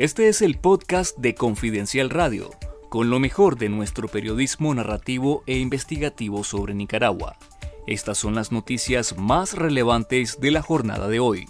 [0.00, 2.48] Este es el podcast de Confidencial Radio,
[2.88, 7.36] con lo mejor de nuestro periodismo narrativo e investigativo sobre Nicaragua.
[7.86, 11.44] Estas son las noticias más relevantes de la jornada de hoy.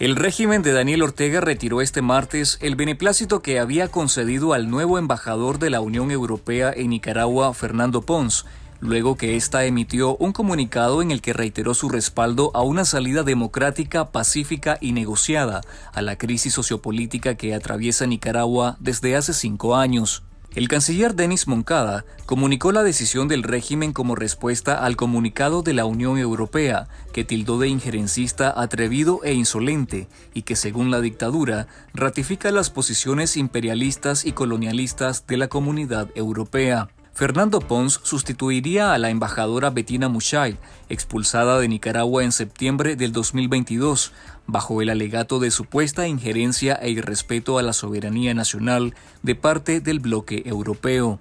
[0.00, 4.98] El régimen de Daniel Ortega retiró este martes el beneplácito que había concedido al nuevo
[4.98, 8.44] embajador de la Unión Europea en Nicaragua, Fernando Pons,
[8.80, 13.22] luego que ésta emitió un comunicado en el que reiteró su respaldo a una salida
[13.22, 15.60] democrática, pacífica y negociada
[15.92, 20.22] a la crisis sociopolítica que atraviesa Nicaragua desde hace cinco años.
[20.56, 25.84] El canciller Denis Moncada comunicó la decisión del régimen como respuesta al comunicado de la
[25.84, 32.50] Unión Europea, que tildó de injerencista atrevido e insolente y que, según la dictadura, ratifica
[32.52, 36.88] las posiciones imperialistas y colonialistas de la comunidad europea.
[37.16, 40.58] Fernando Pons sustituiría a la embajadora Bettina Mushay,
[40.90, 44.12] expulsada de Nicaragua en septiembre del 2022,
[44.46, 49.98] bajo el alegato de supuesta injerencia e irrespeto a la soberanía nacional de parte del
[49.98, 51.18] bloque europeo.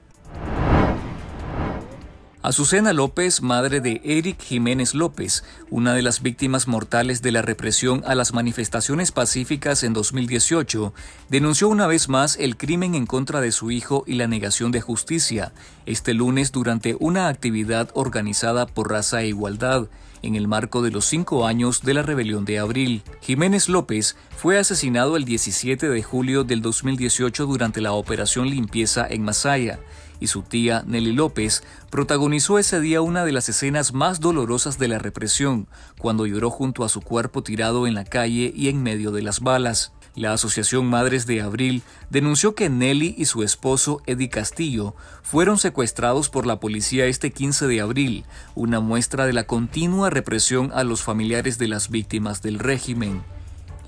[2.46, 8.04] Azucena López, madre de Eric Jiménez López, una de las víctimas mortales de la represión
[8.06, 10.94] a las manifestaciones pacíficas en 2018,
[11.28, 14.80] denunció una vez más el crimen en contra de su hijo y la negación de
[14.80, 15.54] justicia,
[15.88, 19.88] este lunes durante una actividad organizada por Raza e Igualdad,
[20.22, 23.02] en el marco de los cinco años de la rebelión de abril.
[23.22, 29.24] Jiménez López fue asesinado el 17 de julio del 2018 durante la operación limpieza en
[29.24, 29.80] Masaya
[30.20, 34.88] y su tía Nelly López protagonizó ese día una de las escenas más dolorosas de
[34.88, 39.12] la represión, cuando lloró junto a su cuerpo tirado en la calle y en medio
[39.12, 39.92] de las balas.
[40.16, 46.30] La Asociación Madres de Abril denunció que Nelly y su esposo Eddie Castillo fueron secuestrados
[46.30, 51.04] por la policía este 15 de abril, una muestra de la continua represión a los
[51.04, 53.24] familiares de las víctimas del régimen.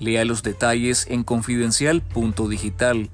[0.00, 3.10] Lea los detalles en confidencial.digital.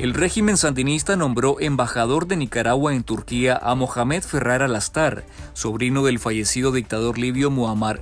[0.00, 6.18] El régimen sandinista nombró embajador de Nicaragua en Turquía a Mohamed Ferrar al-Astar, sobrino del
[6.18, 8.00] fallecido dictador libio Muammar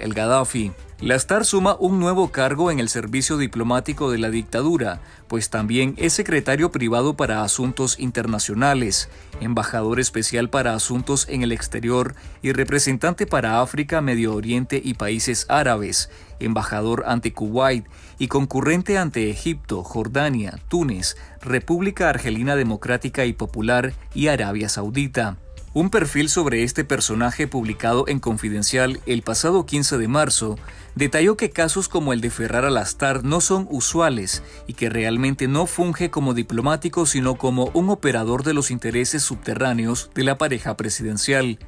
[1.01, 1.07] el-Gaddafi.
[1.07, 6.13] Lastar suma un nuevo cargo en el servicio diplomático de la dictadura, pues también es
[6.13, 9.09] secretario privado para asuntos internacionales,
[9.41, 15.47] embajador especial para asuntos en el exterior y representante para África, Medio Oriente y países
[15.49, 16.11] árabes,
[16.41, 17.87] embajador ante Kuwait
[18.19, 25.37] y concurrente ante Egipto, Jordania, Túnez, República Argelina Democrática y Popular y Arabia Saudita.
[25.75, 30.59] Un perfil sobre este personaje publicado en Confidencial el pasado 15 de marzo
[30.95, 35.67] detalló que casos como el de Ferrar Alastar no son usuales y que realmente no
[35.67, 41.59] funge como diplomático sino como un operador de los intereses subterráneos de la pareja presidencial.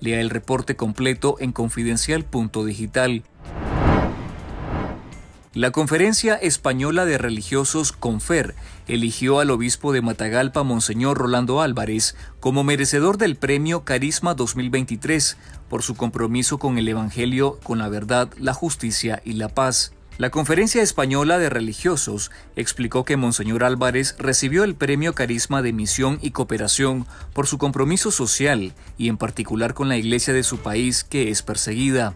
[0.00, 3.24] Lea el reporte completo en confidencial.digital.
[5.56, 8.54] La Conferencia Española de Religiosos Confer
[8.88, 15.38] eligió al obispo de Matagalpa, Monseñor Rolando Álvarez, como merecedor del premio Carisma 2023
[15.70, 19.94] por su compromiso con el Evangelio, con la verdad, la justicia y la paz.
[20.18, 26.18] La Conferencia Española de Religiosos explicó que Monseñor Álvarez recibió el premio Carisma de Misión
[26.20, 31.02] y Cooperación por su compromiso social y en particular con la iglesia de su país
[31.02, 32.14] que es perseguida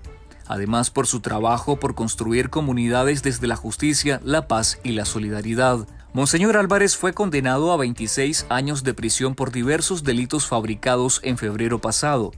[0.51, 5.87] además por su trabajo por construir comunidades desde la justicia, la paz y la solidaridad.
[6.13, 11.81] Monseñor Álvarez fue condenado a 26 años de prisión por diversos delitos fabricados en febrero
[11.81, 12.33] pasado,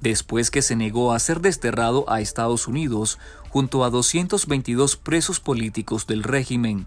[0.00, 3.18] después que se negó a ser desterrado a Estados Unidos
[3.48, 6.86] junto a 222 presos políticos del régimen.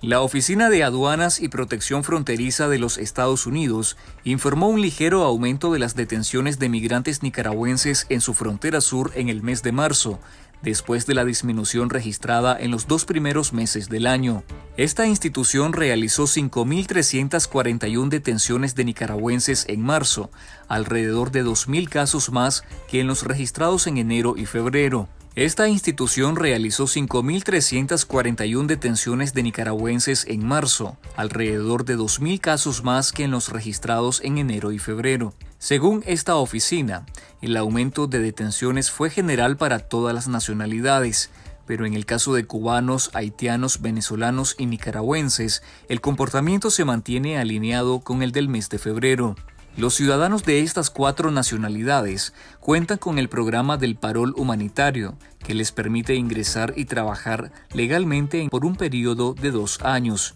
[0.00, 5.72] La Oficina de Aduanas y Protección Fronteriza de los Estados Unidos informó un ligero aumento
[5.72, 10.20] de las detenciones de migrantes nicaragüenses en su frontera sur en el mes de marzo,
[10.62, 14.44] después de la disminución registrada en los dos primeros meses del año.
[14.76, 20.30] Esta institución realizó 5.341 detenciones de nicaragüenses en marzo,
[20.68, 25.08] alrededor de 2.000 casos más que en los registrados en enero y febrero.
[25.38, 33.22] Esta institución realizó 5.341 detenciones de nicaragüenses en marzo, alrededor de 2.000 casos más que
[33.22, 35.34] en los registrados en enero y febrero.
[35.58, 37.06] Según esta oficina,
[37.40, 41.30] el aumento de detenciones fue general para todas las nacionalidades,
[41.66, 48.00] pero en el caso de cubanos, haitianos, venezolanos y nicaragüenses, el comportamiento se mantiene alineado
[48.00, 49.36] con el del mes de febrero.
[49.76, 55.70] Los ciudadanos de estas cuatro nacionalidades cuentan con el programa del parol humanitario, que les
[55.70, 60.34] permite ingresar y trabajar legalmente por un periodo de dos años.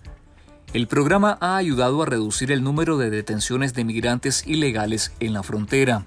[0.75, 5.43] El programa ha ayudado a reducir el número de detenciones de migrantes ilegales en la
[5.43, 6.06] frontera.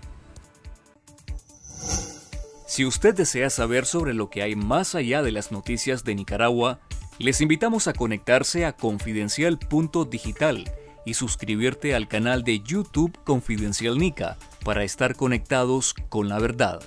[2.68, 6.80] Si usted desea saber sobre lo que hay más allá de las noticias de Nicaragua,
[7.20, 10.66] les invitamos a conectarse a confidencial.digital
[11.06, 16.82] y suscribirte al canal de YouTube Confidencial Nica para estar conectados con la verdad.